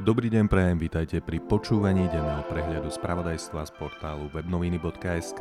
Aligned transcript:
Dobrý 0.00 0.32
deň 0.32 0.48
prajem, 0.48 0.80
vítajte 0.80 1.20
pri 1.20 1.44
počúvaní 1.44 2.08
denného 2.08 2.40
prehľadu 2.48 2.88
spravodajstva 2.88 3.68
z 3.68 3.72
portálu 3.76 4.32
webnoviny.sk. 4.32 5.40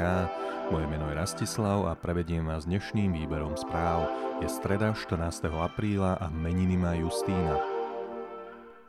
Moje 0.68 0.86
meno 0.92 1.08
je 1.08 1.16
Rastislav 1.16 1.88
a 1.88 1.96
prevediem 1.96 2.44
vás 2.44 2.68
dnešným 2.68 3.24
výberom 3.24 3.56
správ. 3.56 4.12
Je 4.44 4.52
streda 4.52 4.92
14. 4.92 5.48
apríla 5.48 6.20
a 6.20 6.28
meniny 6.28 6.76
má 6.76 6.92
Justína. 6.92 7.79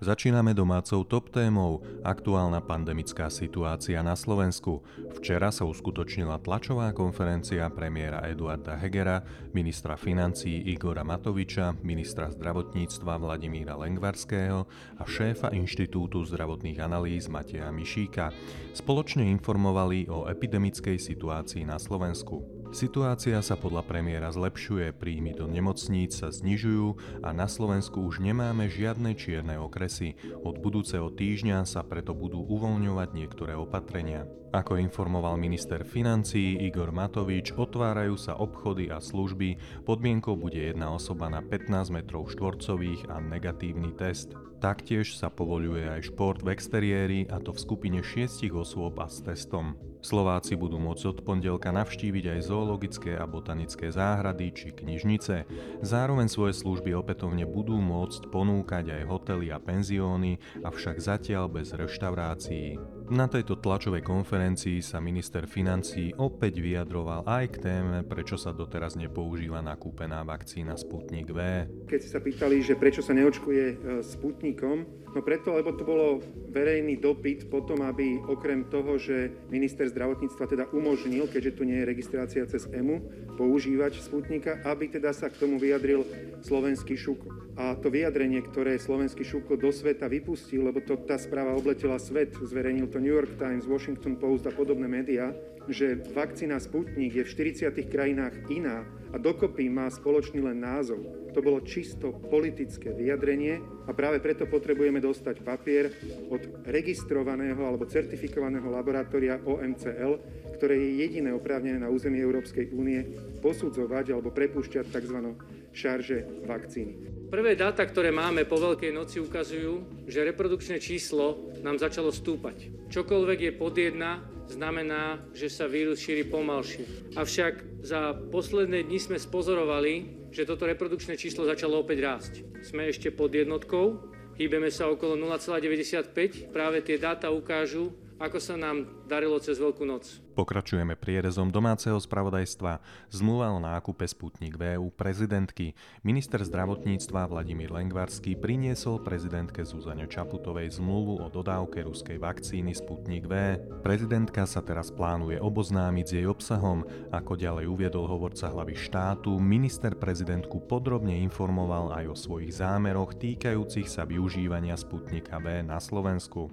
Začíname 0.01 0.57
domácou 0.57 1.05
top 1.05 1.29
témou, 1.29 1.85
aktuálna 2.01 2.65
pandemická 2.65 3.29
situácia 3.29 4.01
na 4.01 4.17
Slovensku. 4.17 4.81
Včera 5.21 5.53
sa 5.53 5.69
uskutočnila 5.69 6.41
tlačová 6.41 6.89
konferencia 6.97 7.69
premiéra 7.69 8.25
Eduarda 8.25 8.81
Hegera, 8.81 9.21
ministra 9.53 10.01
financí 10.01 10.73
Igora 10.73 11.05
Matoviča, 11.05 11.77
ministra 11.85 12.33
zdravotníctva 12.33 13.21
Vladimíra 13.21 13.77
Lengvarského 13.77 14.65
a 14.97 15.05
šéfa 15.05 15.53
Inštitútu 15.53 16.25
zdravotných 16.25 16.81
analýz 16.81 17.29
Mateja 17.29 17.69
Mišíka. 17.69 18.33
Spoločne 18.73 19.29
informovali 19.29 20.09
o 20.09 20.25
epidemickej 20.33 20.97
situácii 20.97 21.69
na 21.69 21.77
Slovensku. 21.77 22.60
Situácia 22.71 23.43
sa 23.43 23.59
podľa 23.59 23.83
premiéra 23.83 24.31
zlepšuje, 24.31 24.95
príjmy 24.95 25.35
do 25.35 25.51
nemocníc 25.51 26.23
sa 26.23 26.31
znižujú 26.31 27.19
a 27.19 27.35
na 27.35 27.51
Slovensku 27.51 27.99
už 27.99 28.23
nemáme 28.23 28.71
žiadne 28.71 29.19
čierne 29.19 29.59
okresy. 29.59 30.15
Od 30.47 30.55
budúceho 30.63 31.11
týždňa 31.11 31.67
sa 31.67 31.83
preto 31.83 32.15
budú 32.15 32.47
uvoľňovať 32.47 33.09
niektoré 33.11 33.59
opatrenia. 33.59 34.31
Ako 34.55 34.79
informoval 34.83 35.39
minister 35.39 35.83
financií 35.83 36.59
Igor 36.63 36.95
Matovič, 36.95 37.55
otvárajú 37.55 38.19
sa 38.19 38.35
obchody 38.35 38.91
a 38.91 39.03
služby, 39.03 39.83
podmienkou 39.87 40.39
bude 40.39 40.59
jedna 40.59 40.95
osoba 40.95 41.27
na 41.27 41.39
15 41.39 41.91
metrov 41.91 42.31
štvorcových 42.31 43.11
a 43.11 43.19
negatívny 43.19 43.95
test. 43.95 44.35
Taktiež 44.59 45.15
sa 45.15 45.31
povoluje 45.31 45.87
aj 45.87 46.11
šport 46.11 46.43
v 46.43 46.53
exteriéri 46.53 47.21
a 47.31 47.39
to 47.39 47.55
v 47.55 47.63
skupine 47.63 48.01
6 48.03 48.47
osôb 48.51 48.99
a 48.99 49.07
s 49.07 49.23
testom. 49.23 49.79
Slováci 50.03 50.57
budú 50.57 50.83
môcť 50.83 51.05
od 51.13 51.19
pondelka 51.23 51.71
navštíviť 51.71 52.37
aj 52.37 52.41
zoologické 52.61 53.17
a 53.17 53.25
botanické 53.25 53.89
záhrady 53.89 54.53
či 54.53 54.69
knižnice. 54.77 55.49
Zároveň 55.81 56.29
svoje 56.29 56.53
služby 56.61 56.93
opätovne 56.93 57.49
budú 57.49 57.81
môcť 57.81 58.29
ponúkať 58.29 59.01
aj 59.01 59.03
hotely 59.09 59.49
a 59.49 59.57
penzióny, 59.57 60.37
avšak 60.61 61.01
zatiaľ 61.01 61.49
bez 61.49 61.73
reštaurácií. 61.73 62.77
Na 63.11 63.27
tejto 63.27 63.59
tlačovej 63.59 64.05
konferencii 64.05 64.85
sa 64.85 65.01
minister 65.01 65.49
financí 65.49 66.15
opäť 66.15 66.63
vyjadroval 66.63 67.27
aj 67.27 67.45
k 67.49 67.57
téme, 67.59 67.99
prečo 68.07 68.37
sa 68.37 68.55
doteraz 68.55 68.95
nepoužíva 68.95 69.65
nakúpená 69.65 70.23
vakcína 70.23 70.77
Sputnik 70.77 71.33
V. 71.33 71.67
Keď 71.91 72.01
sa 72.07 72.21
pýtali, 72.23 72.63
že 72.63 72.79
prečo 72.79 73.03
sa 73.03 73.17
neočkuje 73.17 73.65
e, 73.67 73.75
Sputnikom, 74.05 74.87
no 75.11 75.21
preto, 75.27 75.59
lebo 75.59 75.75
to 75.75 75.83
bolo 75.83 76.23
verejný 76.55 77.03
dopyt 77.03 77.51
potom, 77.51 77.83
aby 77.83 78.23
okrem 78.31 78.71
toho, 78.71 78.95
že 78.95 79.35
minister 79.51 79.91
zdravotníctva 79.91 80.45
teda 80.47 80.65
umožnil, 80.71 81.27
keďže 81.27 81.59
tu 81.59 81.67
nie 81.67 81.83
je 81.83 81.91
registrácia 81.91 82.43
cez 82.51 82.67
EMU, 82.75 82.99
používať 83.39 84.03
Sputnika, 84.03 84.59
aby 84.67 84.91
teda 84.91 85.15
sa 85.15 85.31
k 85.31 85.39
tomu 85.39 85.57
vyjadril 85.57 86.03
slovenský 86.43 86.99
šuk. 86.99 87.25
A 87.55 87.79
to 87.79 87.89
vyjadrenie, 87.93 88.43
ktoré 88.43 88.77
slovenský 88.77 89.23
šuko 89.23 89.55
do 89.55 89.71
sveta 89.71 90.11
vypustil, 90.11 90.67
lebo 90.67 90.83
to, 90.83 90.99
tá 91.07 91.15
správa 91.15 91.55
obletela 91.55 91.97
svet, 92.03 92.35
zverejnil 92.35 92.91
to 92.91 92.99
New 92.99 93.13
York 93.13 93.39
Times, 93.39 93.69
Washington 93.69 94.19
Post 94.19 94.49
a 94.49 94.53
podobné 94.53 94.89
médiá, 94.91 95.31
že 95.69 96.01
vakcína 96.17 96.59
Sputnik 96.59 97.15
je 97.15 97.23
v 97.23 97.33
40 97.63 97.71
krajinách 97.87 98.35
iná 98.51 98.83
a 99.13 99.17
dokopy 99.21 99.69
má 99.69 99.87
spoločný 99.93 100.41
len 100.41 100.63
názov. 100.63 101.03
To 101.31 101.41
bolo 101.45 101.63
čisto 101.63 102.11
politické 102.11 102.91
vyjadrenie 102.91 103.63
a 103.87 103.95
práve 103.95 104.19
preto 104.19 104.51
potrebujeme 104.51 104.99
dostať 104.99 105.47
papier 105.47 105.93
od 106.33 106.67
registrovaného 106.67 107.61
alebo 107.61 107.87
certifikovaného 107.87 108.67
laboratória 108.67 109.39
OMCL, 109.47 110.13
ktoré 110.61 110.77
je 110.77 111.09
jediné 111.09 111.33
oprávnené 111.33 111.81
na 111.81 111.89
území 111.89 112.21
Európskej 112.21 112.77
únie 112.77 113.01
posudzovať 113.41 114.13
alebo 114.13 114.29
prepúšťať 114.29 114.93
tzv. 114.93 115.33
šarže 115.73 116.45
vakcíny. 116.45 116.93
Prvé 117.33 117.57
dáta, 117.57 117.81
ktoré 117.89 118.13
máme 118.13 118.45
po 118.45 118.61
Veľkej 118.61 118.93
noci, 118.93 119.25
ukazujú, 119.25 120.05
že 120.05 120.21
reprodukčné 120.21 120.77
číslo 120.77 121.49
nám 121.65 121.81
začalo 121.81 122.13
stúpať. 122.13 122.69
Čokoľvek 122.93 123.39
je 123.49 123.53
pod 123.57 123.73
jedna, 123.73 124.21
znamená, 124.53 125.25
že 125.33 125.49
sa 125.49 125.65
vírus 125.65 126.03
šíri 126.05 126.29
pomalšie. 126.29 127.15
Avšak 127.17 127.81
za 127.81 128.13
posledné 128.29 128.85
dni 128.85 128.99
sme 129.01 129.17
spozorovali, 129.17 130.29
že 130.29 130.45
toto 130.45 130.69
reprodukčné 130.69 131.17
číslo 131.17 131.49
začalo 131.49 131.81
opäť 131.81 131.99
rásť. 132.05 132.33
Sme 132.61 132.91
ešte 132.91 133.09
pod 133.09 133.33
jednotkou, 133.33 134.13
hýbeme 134.37 134.69
sa 134.69 134.93
okolo 134.93 135.17
0,95. 135.17 136.53
Práve 136.53 136.85
tie 136.85 137.01
dáta 137.01 137.33
ukážu, 137.33 137.95
ako 138.21 138.37
sa 138.37 138.55
nám 138.61 138.85
darilo 139.09 139.41
cez 139.41 139.57
Veľkú 139.57 139.89
noc. 139.89 140.21
Pokračujeme 140.37 140.95
prierezom 140.97 141.53
domáceho 141.53 141.99
spravodajstva. 142.01 142.81
Zmluva 143.13 143.51
o 143.53 143.59
nákupe 143.61 144.07
Sputnik 144.09 144.57
V 144.57 144.79
u 144.79 144.89
prezidentky. 144.89 145.77
Minister 146.07 146.41
zdravotníctva 146.41 147.29
Vladimír 147.29 147.69
Lengvarský 147.69 148.39
priniesol 148.39 149.03
prezidentke 149.05 149.67
Zuzane 149.67 150.07
Čaputovej 150.07 150.81
zmluvu 150.81 151.21
o 151.21 151.27
dodávke 151.29 151.85
ruskej 151.85 152.17
vakcíny 152.23 152.73
Sputnik 152.73 153.27
V. 153.27 153.59
Prezidentka 153.85 154.47
sa 154.49 154.65
teraz 154.65 154.89
plánuje 154.95 155.43
oboznámiť 155.43 156.07
s 156.07 156.13
jej 156.23 156.27
obsahom. 156.31 156.87
Ako 157.11 157.37
ďalej 157.37 157.67
uviedol 157.69 158.07
hovorca 158.09 158.49
hlavy 158.49 158.79
štátu, 158.79 159.37
minister 159.37 159.93
prezidentku 159.99 160.63
podrobne 160.65 161.21
informoval 161.21 161.93
aj 161.93 162.05
o 162.07 162.17
svojich 162.17 162.55
zámeroch 162.65 163.19
týkajúcich 163.19 163.91
sa 163.91 164.07
využívania 164.09 164.79
Sputnika 164.79 165.37
V 165.43 165.61
na 165.67 165.77
Slovensku. 165.83 166.49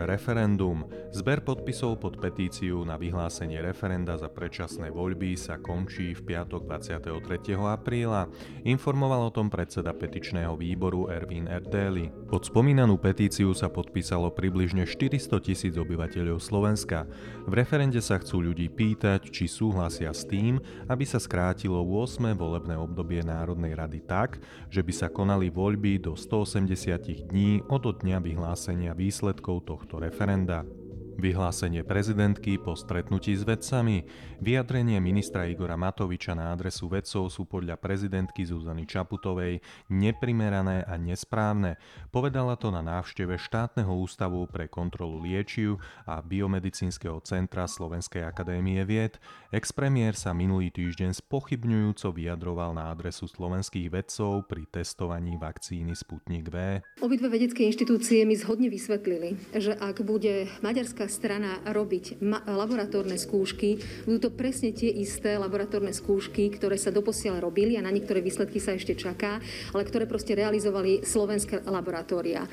Referendum. 0.00 0.88
Zber 1.12 1.44
podpisov 1.44 2.00
pod 2.00 2.16
petíciu 2.16 2.80
na 2.88 2.96
vyhlásenie 2.96 3.60
referenda 3.60 4.16
za 4.16 4.32
predčasné 4.32 4.88
voľby 4.88 5.36
sa 5.36 5.60
končí 5.60 6.16
v 6.16 6.24
piatok 6.24 6.64
23. 6.64 7.60
apríla. 7.60 8.24
Informoval 8.64 9.28
o 9.28 9.34
tom 9.34 9.52
predseda 9.52 9.92
petičného 9.92 10.56
výboru 10.56 11.12
Erwin 11.12 11.44
Erdeli. 11.44 12.08
Pod 12.32 12.48
spomínanú 12.48 12.96
petíciu 12.96 13.52
sa 13.52 13.68
podpísalo 13.68 14.32
približne 14.32 14.88
400 14.88 15.36
tisíc 15.44 15.74
obyvateľov 15.76 16.40
Slovenska. 16.40 17.04
V 17.44 17.52
referende 17.52 18.00
sa 18.00 18.16
chcú 18.16 18.40
ľudí 18.40 18.72
pýtať, 18.72 19.28
či 19.28 19.50
súhlasia 19.50 20.16
s 20.16 20.24
tým, 20.24 20.62
aby 20.88 21.04
sa 21.04 21.20
skrátilo 21.20 21.76
8. 21.82 22.32
volebné 22.38 22.78
obdobie 22.78 23.20
Národnej 23.20 23.76
rady 23.76 24.00
tak, 24.00 24.40
že 24.72 24.80
by 24.80 24.92
sa 24.96 25.12
konali 25.12 25.52
voľby 25.52 26.00
do 26.00 26.16
180 26.16 27.28
dní 27.28 27.60
od 27.68 27.82
dňa 27.84 28.22
vyhlásenia 28.22 28.96
výsledkov 28.96 29.66
tohto 29.66 29.89
referenda. 29.98 30.64
Vyhlásenie 31.20 31.84
prezidentky 31.84 32.56
po 32.56 32.72
stretnutí 32.72 33.36
s 33.36 33.44
vedcami, 33.44 34.08
vyjadrenie 34.40 34.96
ministra 35.04 35.44
Igora 35.44 35.76
Matoviča 35.76 36.32
na 36.32 36.48
adresu 36.48 36.88
vedcov 36.88 37.28
sú 37.28 37.44
podľa 37.44 37.76
prezidentky 37.76 38.48
Zuzany 38.48 38.88
Čaputovej 38.88 39.60
neprimerané 39.92 40.80
a 40.88 40.96
nesprávne. 40.96 41.76
Povedala 42.08 42.56
to 42.56 42.72
na 42.72 42.80
návšteve 42.80 43.36
štátneho 43.36 43.92
ústavu 44.00 44.48
pre 44.48 44.72
kontrolu 44.72 45.20
liečiv 45.20 45.76
a 46.08 46.24
biomedicínskeho 46.24 47.20
centra 47.20 47.68
Slovenskej 47.68 48.24
akadémie 48.24 48.80
vied. 48.88 49.20
Expremiér 49.52 50.16
sa 50.16 50.32
minulý 50.32 50.72
týždeň 50.72 51.20
spochybňujúco 51.20 52.16
vyjadroval 52.16 52.72
na 52.72 52.88
adresu 52.88 53.28
slovenských 53.28 53.92
vedcov 53.92 54.48
pri 54.48 54.64
testovaní 54.72 55.36
vakcíny 55.36 55.92
Sputnik 55.92 56.48
V. 56.48 56.80
Obidve 57.04 57.28
vedecké 57.28 57.68
inštitúcie 57.68 58.24
mi 58.24 58.40
zhodne 58.40 58.72
vysvetlili, 58.72 59.36
že 59.52 59.76
ak 59.76 60.00
bude 60.00 60.48
maďarská 60.64 61.09
strana 61.10 61.58
robiť 61.66 62.22
laboratórne 62.46 63.18
skúšky, 63.18 63.82
budú 64.06 64.28
to 64.28 64.30
presne 64.30 64.70
tie 64.70 64.88
isté 64.88 65.34
laboratórne 65.36 65.90
skúšky, 65.90 66.48
ktoré 66.54 66.78
sa 66.78 66.94
doposiaľ 66.94 67.42
robili 67.42 67.74
a 67.74 67.82
na 67.82 67.90
niektoré 67.90 68.22
výsledky 68.22 68.62
sa 68.62 68.78
ešte 68.78 68.94
čaká, 68.94 69.42
ale 69.74 69.82
ktoré 69.82 70.06
proste 70.06 70.38
realizovali 70.38 71.02
slovenské 71.02 71.66
laboratória. 71.66 72.46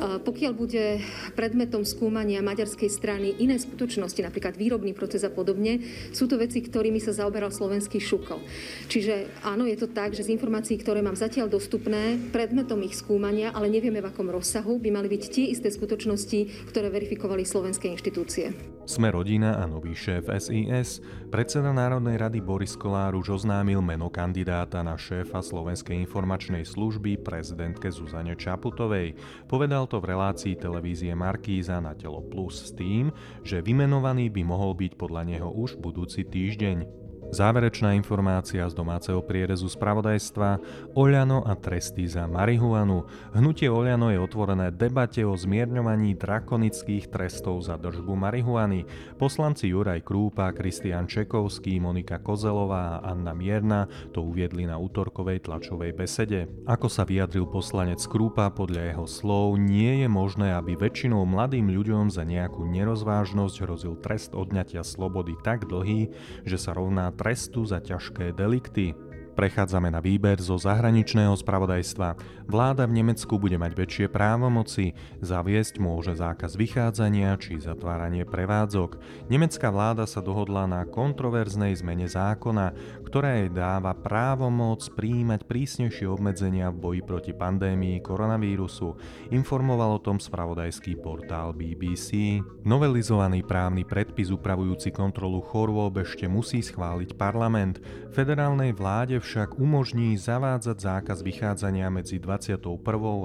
Pokiaľ 0.00 0.52
bude 0.56 1.04
predmetom 1.36 1.84
skúmania 1.84 2.40
maďarskej 2.40 2.88
strany 2.88 3.36
iné 3.44 3.60
skutočnosti, 3.60 4.24
napríklad 4.24 4.56
výrobný 4.56 4.96
proces 4.96 5.20
a 5.22 5.30
podobne, 5.30 5.84
sú 6.16 6.24
to 6.24 6.40
veci, 6.40 6.64
ktorými 6.64 6.96
sa 6.96 7.12
zaoberal 7.12 7.52
slovenský 7.52 8.00
šukol. 8.00 8.40
Čiže 8.88 9.44
áno, 9.44 9.68
je 9.68 9.76
to 9.76 9.92
tak, 9.92 10.16
že 10.16 10.24
z 10.24 10.32
informácií, 10.32 10.80
ktoré 10.80 11.04
mám 11.04 11.18
zatiaľ 11.18 11.52
dostupné, 11.52 12.16
predmetom 12.32 12.80
ich 12.86 12.96
skúmania, 12.96 13.52
ale 13.52 13.68
nevieme 13.68 14.00
v 14.00 14.08
akom 14.08 14.30
rozsahu, 14.32 14.80
by 14.80 14.88
mali 14.94 15.12
byť 15.12 15.22
tie 15.28 15.46
isté 15.50 15.68
skutočnosti, 15.68 16.70
ktoré 16.70 16.88
verifikovali 16.88 17.42
slovenské 17.42 17.92
inštitúcie. 17.98 18.54
Sme 18.88 19.12
rodina 19.12 19.60
a 19.60 19.68
nový 19.68 19.92
šéf 19.92 20.32
SIS. 20.32 21.04
Predseda 21.28 21.76
Národnej 21.76 22.16
rady 22.16 22.40
Boris 22.40 22.72
Kolár 22.72 23.12
už 23.18 23.42
oznámil 23.42 23.84
meno 23.84 24.08
kandidáta 24.08 24.80
na 24.80 24.96
šéfa 24.96 25.44
Slovenskej 25.44 25.92
informačnej 26.08 26.64
služby 26.64 27.20
prezidentke 27.20 27.92
Zuzane 27.92 28.32
Čaputovej. 28.32 29.18
Povedal 29.44 29.84
to 29.90 30.00
v 30.00 30.16
relácii 30.16 30.56
televízie 30.56 31.12
Markíza 31.12 31.84
na 31.84 31.92
Telo 31.92 32.24
Plus 32.24 32.70
s 32.70 32.72
tým, 32.72 33.12
že 33.44 33.60
vymenovaný 33.60 34.32
by 34.32 34.40
mohol 34.46 34.72
byť 34.72 34.96
podľa 34.96 35.36
neho 35.36 35.52
už 35.52 35.76
budúci 35.76 36.24
týždeň. 36.24 37.07
Záverečná 37.28 37.92
informácia 37.92 38.64
z 38.64 38.72
domáceho 38.72 39.20
prierezu 39.20 39.68
spravodajstva 39.68 40.64
Oľano 40.96 41.44
a 41.44 41.52
tresty 41.60 42.08
za 42.08 42.24
marihuanu. 42.24 43.04
Hnutie 43.36 43.68
Oľano 43.68 44.08
je 44.08 44.16
otvorené 44.16 44.72
debate 44.72 45.20
o 45.28 45.36
zmierňovaní 45.36 46.16
drakonických 46.16 47.12
trestov 47.12 47.60
za 47.68 47.76
držbu 47.76 48.16
marihuany. 48.16 48.88
Poslanci 49.20 49.68
Juraj 49.68 50.08
Krúpa, 50.08 50.56
Kristian 50.56 51.04
Čekovský, 51.04 51.76
Monika 51.76 52.16
Kozelová 52.16 53.04
a 53.04 53.12
Anna 53.12 53.36
Mierna 53.36 53.84
to 54.16 54.24
uviedli 54.24 54.64
na 54.64 54.80
útorkovej 54.80 55.44
tlačovej 55.44 55.92
besede. 55.92 56.48
Ako 56.64 56.88
sa 56.88 57.04
vyjadril 57.04 57.44
poslanec 57.44 58.00
Krúpa, 58.08 58.48
podľa 58.48 58.96
jeho 58.96 59.04
slov 59.04 59.60
nie 59.60 60.00
je 60.00 60.08
možné, 60.08 60.56
aby 60.56 60.80
väčšinou 60.80 61.28
mladým 61.28 61.68
ľuďom 61.76 62.08
za 62.08 62.24
nejakú 62.24 62.64
nerozvážnosť 62.64 63.56
hrozil 63.68 64.00
trest 64.00 64.32
odňatia 64.32 64.80
slobody 64.80 65.36
tak 65.44 65.68
dlhý, 65.68 66.08
že 66.48 66.56
sa 66.56 66.72
rovná 66.72 67.12
trestu 67.18 67.66
za 67.66 67.82
ťažké 67.82 68.30
delikty. 68.38 68.94
Prechádzame 69.38 69.94
na 69.94 70.02
výber 70.02 70.42
zo 70.42 70.58
zahraničného 70.58 71.30
spravodajstva. 71.38 72.18
Vláda 72.50 72.90
v 72.90 72.98
Nemecku 72.98 73.38
bude 73.38 73.54
mať 73.54 73.70
väčšie 73.70 74.06
právomoci, 74.10 74.98
zaviesť 75.22 75.78
môže 75.78 76.18
zákaz 76.18 76.58
vychádzania 76.58 77.38
či 77.38 77.62
zatváranie 77.62 78.26
prevádzok. 78.26 78.98
Nemecká 79.30 79.70
vláda 79.70 80.10
sa 80.10 80.18
dohodla 80.18 80.66
na 80.66 80.82
kontroverznej 80.82 81.70
zmene 81.78 82.10
zákona, 82.10 82.74
ktorá 83.06 83.38
jej 83.38 83.54
dáva 83.54 83.94
právomoc 83.94 84.82
príjmať 84.98 85.46
prísnejšie 85.46 86.10
obmedzenia 86.10 86.74
v 86.74 86.80
boji 86.82 87.00
proti 87.06 87.30
pandémii 87.30 88.02
koronavírusu. 88.02 88.98
Informoval 89.30 90.02
o 90.02 90.02
tom 90.02 90.18
spravodajský 90.18 90.98
portál 90.98 91.54
BBC. 91.54 92.42
Novelizovaný 92.66 93.46
právny 93.46 93.86
predpis 93.86 94.34
upravujúci 94.34 94.90
kontrolu 94.90 95.38
chorôb 95.46 96.02
ešte 96.02 96.26
musí 96.26 96.58
schváliť 96.58 97.14
parlament. 97.14 97.78
Federálnej 98.10 98.74
vláde 98.74 99.27
však 99.28 99.60
umožní 99.60 100.16
zavádzať 100.16 100.76
zákaz 100.80 101.20
vychádzania 101.20 101.92
medzi 101.92 102.16
21. 102.16 102.64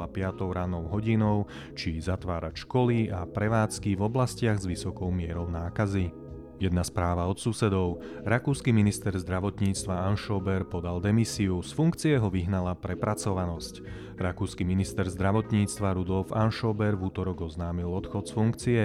a 0.04 0.08
5. 0.12 0.52
ranou 0.52 0.92
hodinou 0.92 1.48
či 1.80 1.96
zatvárať 2.04 2.68
školy 2.68 3.08
a 3.08 3.24
prevádzky 3.24 3.96
v 3.96 4.04
oblastiach 4.04 4.60
s 4.60 4.68
vysokou 4.68 5.08
mierou 5.16 5.48
nákazy. 5.48 6.23
Jedna 6.62 6.86
správa 6.86 7.26
od 7.26 7.42
susedov. 7.42 8.00
Rakúsky 8.24 8.70
minister 8.70 9.12
zdravotníctva 9.18 10.06
Anschober 10.06 10.64
podal 10.64 11.02
demisiu, 11.02 11.60
z 11.66 11.74
funkcie 11.74 12.14
ho 12.22 12.30
vyhnala 12.30 12.78
prepracovanosť. 12.78 13.82
Rakúsky 14.14 14.62
minister 14.62 15.10
zdravotníctva 15.10 15.98
Rudolf 15.98 16.30
Anschober 16.30 16.94
v 16.94 17.10
útorok 17.10 17.50
oznámil 17.50 17.90
odchod 17.90 18.30
z 18.30 18.32
funkcie. 18.32 18.82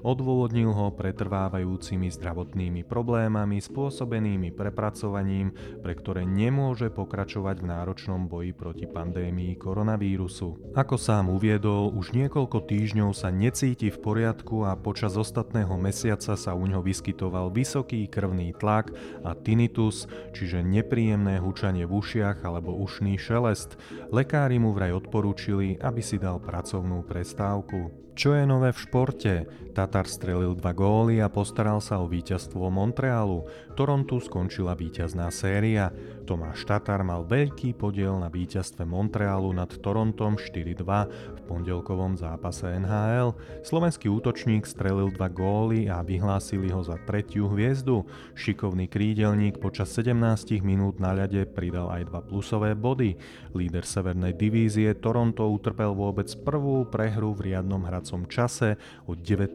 Odôvodnil 0.00 0.72
ho 0.72 0.88
pretrvávajúcimi 0.96 2.08
zdravotnými 2.08 2.88
problémami 2.88 3.60
spôsobenými 3.60 4.48
prepracovaním, 4.56 5.52
pre 5.84 5.92
ktoré 5.92 6.24
nemôže 6.24 6.88
pokračovať 6.88 7.60
v 7.60 7.68
náročnom 7.68 8.24
boji 8.24 8.56
proti 8.56 8.88
pandémii 8.88 9.60
koronavírusu. 9.60 10.72
Ako 10.72 10.96
sám 10.96 11.28
uviedol, 11.28 11.92
už 11.92 12.16
niekoľko 12.16 12.64
týždňov 12.64 13.12
sa 13.12 13.28
necíti 13.28 13.92
v 13.92 14.00
poriadku 14.00 14.64
a 14.64 14.72
počas 14.80 15.20
ostatného 15.20 15.76
mesiaca 15.76 16.32
sa 16.32 16.56
u 16.56 16.64
ňoho 16.64 16.80
vyskytoval 17.10 17.50
vysoký 17.50 18.06
krvný 18.06 18.54
tlak 18.54 18.94
a 19.26 19.34
tinnitus, 19.34 20.06
čiže 20.30 20.62
nepríjemné 20.62 21.42
hučanie 21.42 21.82
v 21.82 21.98
ušiach 21.98 22.46
alebo 22.46 22.78
ušný 22.78 23.18
šelest. 23.18 23.74
Lekári 24.14 24.62
mu 24.62 24.70
vraj 24.70 24.94
odporúčili, 24.94 25.74
aby 25.82 25.98
si 25.98 26.22
dal 26.22 26.38
pracovnú 26.38 27.02
prestávku. 27.02 28.09
Čo 28.20 28.36
je 28.36 28.44
nové 28.44 28.68
v 28.68 28.84
športe? 28.84 29.48
Tatar 29.72 30.04
strelil 30.04 30.52
dva 30.52 30.76
góly 30.76 31.24
a 31.24 31.32
postaral 31.32 31.80
sa 31.80 32.02
o 32.02 32.10
víťazstvo 32.10 32.68
Montrealu. 32.68 33.48
Torontu 33.78 34.20
skončila 34.20 34.76
víťazná 34.76 35.32
séria. 35.32 35.88
Tomáš 36.28 36.68
Tatar 36.68 37.00
mal 37.00 37.24
veľký 37.24 37.78
podiel 37.80 38.20
na 38.20 38.28
víťazstve 38.28 38.84
Montrealu 38.84 39.56
nad 39.56 39.72
Torontom 39.72 40.36
4-2 40.36 40.84
v 41.08 41.40
pondelkovom 41.48 42.20
zápase 42.20 42.68
NHL. 42.68 43.32
Slovenský 43.64 44.12
útočník 44.12 44.68
strelil 44.68 45.08
dva 45.16 45.32
góly 45.32 45.88
a 45.88 46.04
vyhlásili 46.04 46.68
ho 46.74 46.84
za 46.84 47.00
tretiu 47.08 47.48
hviezdu. 47.48 48.04
Šikovný 48.36 48.84
krídelník 48.84 49.62
počas 49.62 49.96
17 49.96 50.60
minút 50.60 51.00
na 51.00 51.16
ľade 51.16 51.46
pridal 51.46 51.88
aj 51.88 52.10
dva 52.10 52.20
plusové 52.20 52.76
body. 52.76 53.16
Líder 53.56 53.86
severnej 53.86 54.36
divízie 54.36 54.92
Toronto 54.98 55.46
utrpel 55.46 55.94
vôbec 55.96 56.28
prvú 56.42 56.84
prehru 56.84 57.32
v 57.32 57.54
riadnom 57.54 57.80
hradcom 57.86 58.09
domácom 58.10 58.26
čase 58.26 58.74
od 59.06 59.22
19. 59.22 59.54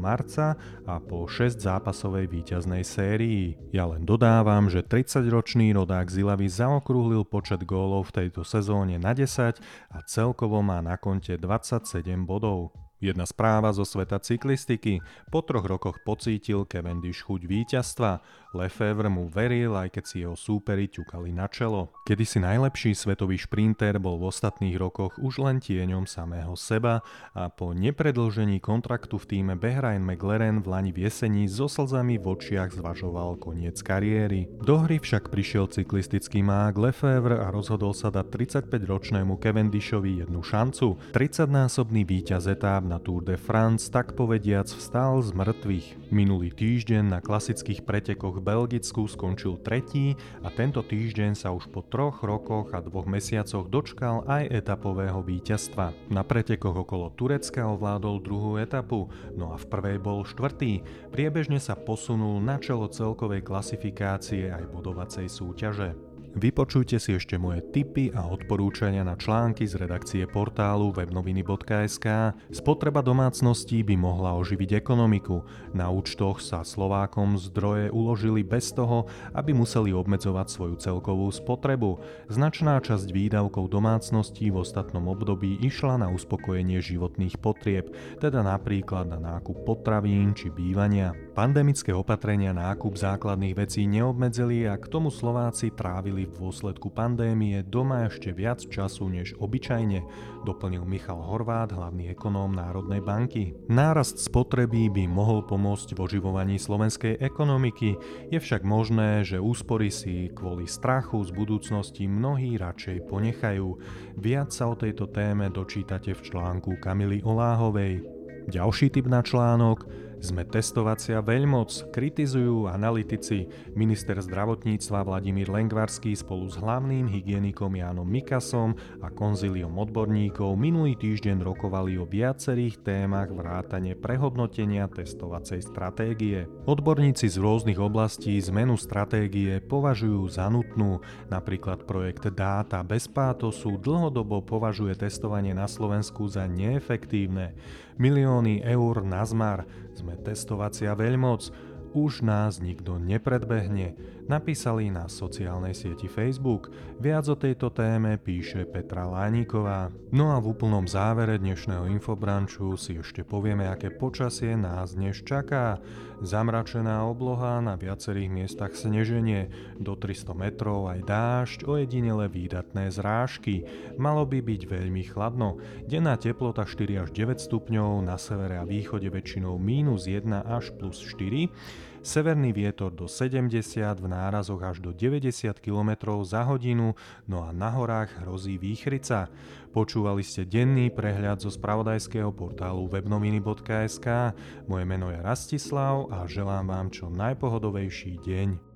marca 0.00 0.56
a 0.88 0.96
po 1.04 1.28
6 1.28 1.60
zápasovej 1.60 2.32
víťaznej 2.32 2.80
sérii. 2.80 3.60
Ja 3.76 3.84
len 3.84 4.08
dodávam, 4.08 4.72
že 4.72 4.80
30-ročný 4.80 5.76
rodák 5.76 6.08
Zilavy 6.08 6.48
zaokrúhlil 6.48 7.28
počet 7.28 7.68
gólov 7.68 8.08
v 8.08 8.24
tejto 8.24 8.40
sezóne 8.40 8.96
na 8.96 9.12
10 9.12 9.60
a 9.92 9.98
celkovo 10.08 10.64
má 10.64 10.80
na 10.80 10.96
konte 10.96 11.36
27 11.36 11.92
bodov. 12.24 12.72
Jedna 13.00 13.24
správa 13.24 13.72
zo 13.72 13.88
sveta 13.88 14.20
cyklistiky. 14.20 15.00
Po 15.32 15.40
troch 15.40 15.64
rokoch 15.64 16.04
pocítil 16.04 16.68
Cavendish 16.68 17.24
chuť 17.24 17.48
víťazstva. 17.48 18.20
Lefevre 18.52 19.08
mu 19.08 19.24
veril, 19.24 19.72
aj 19.72 19.88
keď 19.88 20.04
si 20.04 20.16
jeho 20.20 20.36
súperi 20.36 20.84
ťukali 20.84 21.32
na 21.32 21.48
čelo. 21.48 21.96
Kedy 22.04 22.24
si 22.28 22.38
najlepší 22.44 22.92
svetový 22.92 23.40
šprinter 23.40 23.96
bol 23.96 24.20
v 24.20 24.28
ostatných 24.28 24.76
rokoch 24.76 25.16
už 25.16 25.40
len 25.40 25.64
tieňom 25.64 26.04
samého 26.04 26.52
seba 26.60 27.00
a 27.32 27.48
po 27.48 27.72
nepredlžení 27.72 28.60
kontraktu 28.60 29.16
v 29.16 29.28
týme 29.32 29.54
Behrain 29.56 30.04
McLaren 30.04 30.60
v 30.60 30.66
Lani 30.68 30.92
v 30.92 31.08
jeseni 31.08 31.48
so 31.48 31.72
slzami 31.72 32.20
v 32.20 32.36
očiach 32.36 32.74
zvažoval 32.76 33.40
koniec 33.40 33.80
kariéry. 33.80 34.50
Do 34.60 34.82
hry 34.84 35.00
však 35.00 35.32
prišiel 35.32 35.72
cyklistický 35.72 36.44
mák 36.44 36.76
Lefevre 36.76 37.40
a 37.40 37.48
rozhodol 37.48 37.96
sa 37.96 38.12
dať 38.12 38.28
35-ročnému 38.28 39.40
Cavendishovi 39.40 40.20
jednu 40.20 40.44
šancu. 40.44 40.98
30-násobný 41.16 42.04
víťaz 42.04 42.50
etáp 42.50 42.89
na 42.90 42.98
Tour 42.98 43.22
de 43.22 43.38
France 43.38 43.86
tak 43.86 44.18
povediac 44.18 44.66
vstal 44.66 45.22
z 45.22 45.30
mŕtvych. 45.30 46.10
Minulý 46.10 46.50
týždeň 46.50 47.06
na 47.06 47.22
klasických 47.22 47.86
pretekoch 47.86 48.42
v 48.42 48.50
Belgicku 48.50 49.06
skončil 49.06 49.62
tretí 49.62 50.18
a 50.42 50.50
tento 50.50 50.82
týždeň 50.82 51.38
sa 51.38 51.54
už 51.54 51.70
po 51.70 51.86
troch 51.86 52.26
rokoch 52.26 52.74
a 52.74 52.82
dvoch 52.82 53.06
mesiacoch 53.06 53.70
dočkal 53.70 54.26
aj 54.26 54.50
etapového 54.50 55.22
víťazstva. 55.22 55.94
Na 56.10 56.26
pretekoch 56.26 56.82
okolo 56.82 57.14
Turecka 57.14 57.70
ovládol 57.70 58.18
druhú 58.18 58.58
etapu, 58.58 59.06
no 59.38 59.54
a 59.54 59.56
v 59.56 59.70
prvej 59.70 60.02
bol 60.02 60.26
štvrtý. 60.26 60.82
Priebežne 61.14 61.62
sa 61.62 61.78
posunul 61.78 62.42
na 62.42 62.58
čelo 62.58 62.90
celkovej 62.90 63.46
klasifikácie 63.46 64.50
aj 64.50 64.66
bodovacej 64.74 65.30
súťaže. 65.30 66.09
Vypočujte 66.30 67.02
si 67.02 67.18
ešte 67.18 67.34
moje 67.42 67.58
tipy 67.74 68.14
a 68.14 68.30
odporúčania 68.30 69.02
na 69.02 69.18
články 69.18 69.66
z 69.66 69.82
redakcie 69.82 70.22
portálu 70.30 70.94
webnoviny.sk. 70.94 72.06
Spotreba 72.54 73.02
domácností 73.02 73.82
by 73.82 73.98
mohla 73.98 74.38
oživiť 74.38 74.78
ekonomiku. 74.78 75.42
Na 75.74 75.90
účtoch 75.90 76.38
sa 76.38 76.62
Slovákom 76.62 77.34
zdroje 77.34 77.90
uložili 77.90 78.46
bez 78.46 78.70
toho, 78.70 79.10
aby 79.34 79.50
museli 79.50 79.90
obmedzovať 79.90 80.46
svoju 80.46 80.78
celkovú 80.78 81.26
spotrebu. 81.34 81.98
Značná 82.30 82.78
časť 82.78 83.10
výdavkov 83.10 83.66
domácností 83.66 84.54
v 84.54 84.62
ostatnom 84.62 85.10
období 85.10 85.58
išla 85.66 85.98
na 85.98 86.14
uspokojenie 86.14 86.78
životných 86.78 87.42
potrieb, 87.42 87.90
teda 88.22 88.46
napríklad 88.46 89.10
na 89.10 89.18
nákup 89.18 89.66
potravín 89.66 90.30
či 90.38 90.46
bývania. 90.46 91.10
Pandemické 91.34 91.90
opatrenia 91.90 92.54
nákup 92.54 92.94
základných 92.94 93.58
vecí 93.58 93.90
neobmedzili 93.90 94.70
a 94.70 94.78
k 94.78 94.86
tomu 94.86 95.10
Slováci 95.10 95.74
trávili 95.74 96.19
strávili 96.20 96.36
v 96.36 96.44
dôsledku 96.44 96.88
pandémie 96.92 97.64
doma 97.64 98.04
ešte 98.04 98.28
viac 98.36 98.60
času 98.60 99.08
než 99.08 99.32
obyčajne, 99.40 100.04
doplnil 100.44 100.84
Michal 100.84 101.16
Horvát, 101.16 101.72
hlavný 101.72 102.12
ekonóm 102.12 102.52
Národnej 102.52 103.00
banky. 103.00 103.56
Nárast 103.72 104.20
spotreby 104.20 104.92
by 104.92 105.08
mohol 105.08 105.40
pomôcť 105.48 105.96
v 105.96 106.02
oživovaní 106.04 106.60
slovenskej 106.60 107.16
ekonomiky, 107.24 107.96
je 108.28 108.36
však 108.36 108.60
možné, 108.66 109.24
že 109.24 109.40
úspory 109.40 109.88
si 109.88 110.28
kvôli 110.36 110.68
strachu 110.68 111.24
z 111.24 111.30
budúcnosti 111.32 112.04
mnohí 112.04 112.60
radšej 112.60 113.08
ponechajú. 113.08 113.80
Viac 114.20 114.52
sa 114.52 114.68
o 114.68 114.76
tejto 114.76 115.08
téme 115.08 115.48
dočítate 115.48 116.12
v 116.12 116.20
článku 116.20 116.76
Kamily 116.84 117.24
Oláhovej. 117.24 118.04
Ďalší 118.50 118.92
typ 118.92 119.06
na 119.08 119.24
článok 119.24 120.09
sme 120.20 120.44
testovacia 120.44 121.24
veľmoc, 121.24 121.90
kritizujú 121.90 122.68
analytici. 122.68 123.48
Minister 123.72 124.20
zdravotníctva 124.20 125.02
Vladimír 125.02 125.48
Lengvarský 125.48 126.12
spolu 126.12 126.46
s 126.52 126.60
hlavným 126.60 127.08
hygienikom 127.08 127.72
Jánom 127.72 128.04
Mikasom 128.04 128.76
a 129.00 129.08
konzíliom 129.08 129.72
odborníkov 129.80 130.54
minulý 130.60 130.94
týždeň 131.00 131.40
rokovali 131.40 131.96
o 131.96 132.04
viacerých 132.04 132.84
témach 132.84 133.32
vrátane 133.32 133.96
prehodnotenia 133.96 134.86
testovacej 134.92 135.64
stratégie. 135.64 136.44
Odborníci 136.68 137.26
z 137.32 137.40
rôznych 137.40 137.80
oblastí 137.80 138.36
zmenu 138.44 138.76
stratégie 138.76 139.58
považujú 139.64 140.28
za 140.28 140.52
nutnú, 140.52 141.00
napríklad 141.32 141.88
projekt 141.88 142.28
Dáta 142.30 142.84
bez 142.84 143.08
pátosu 143.08 143.80
dlhodobo 143.80 144.44
považuje 144.44 144.94
testovanie 145.00 145.56
na 145.56 145.64
Slovensku 145.64 146.28
za 146.28 146.44
neefektívne. 146.44 147.56
Milióny 148.00 148.64
eur 148.64 149.04
na 149.04 149.20
zmar, 149.28 149.68
sme 150.10 150.26
testovacia 150.26 150.90
veľmoc, 150.98 151.54
už 151.94 152.26
nás 152.26 152.58
nikto 152.58 152.98
nepredbehne. 152.98 153.94
Napísali 154.26 154.92
na 154.92 155.06
sociálnej 155.06 155.72
sieti 155.72 156.10
Facebook. 156.10 156.68
Viac 156.98 157.24
o 157.30 157.36
tejto 157.38 157.70
téme 157.70 158.18
píše 158.18 158.66
Petra 158.68 159.08
Lániková. 159.08 159.88
No 160.10 160.34
a 160.34 160.42
v 160.42 160.52
úplnom 160.52 160.84
závere 160.84 161.38
dnešného 161.38 161.88
infobranču 161.88 162.74
si 162.74 162.98
ešte 162.98 163.22
povieme, 163.22 163.70
aké 163.70 163.94
počasie 163.94 164.58
nás 164.58 164.98
dnes 164.98 165.22
čaká. 165.22 165.78
Zamračená 166.20 167.00
obloha, 167.08 167.64
na 167.64 167.80
viacerých 167.80 168.28
miestach 168.28 168.76
sneženie, 168.76 169.48
do 169.80 169.96
300 169.96 170.36
metrov 170.36 170.92
aj 170.92 171.00
dážď, 171.08 171.58
ojedinele 171.64 172.28
výdatné 172.28 172.92
zrážky. 172.92 173.64
Malo 173.96 174.28
by 174.28 174.44
byť 174.44 174.60
veľmi 174.68 175.08
chladno. 175.08 175.56
Denná 175.88 176.20
teplota 176.20 176.68
4 176.68 177.08
až 177.08 177.10
9 177.16 177.40
stupňov, 177.40 178.04
na 178.04 178.20
severe 178.20 178.60
a 178.60 178.68
východe 178.68 179.08
väčšinou 179.08 179.56
mínus 179.56 180.04
1 180.04 180.28
až 180.44 180.76
plus 180.76 181.00
4 181.00 181.88
severný 182.00 182.52
vietor 182.56 182.92
do 182.92 183.04
70, 183.04 184.00
v 184.00 184.06
nárazoch 184.10 184.58
až 184.58 184.82
do 184.82 184.90
90 184.90 185.62
km 185.62 186.18
za 186.26 186.42
hodinu, 186.42 186.98
no 187.30 187.46
a 187.46 187.54
na 187.54 187.70
horách 187.70 188.26
hrozí 188.26 188.58
výchrica. 188.58 189.30
Počúvali 189.70 190.26
ste 190.26 190.42
denný 190.42 190.90
prehľad 190.90 191.46
zo 191.46 191.50
spravodajského 191.54 192.34
portálu 192.34 192.90
webnoviny.sk. 192.90 194.34
Moje 194.66 194.84
meno 194.84 195.14
je 195.14 195.22
Rastislav 195.22 196.10
a 196.10 196.26
želám 196.26 196.66
vám 196.66 196.86
čo 196.90 197.06
najpohodovejší 197.06 198.18
deň. 198.18 198.69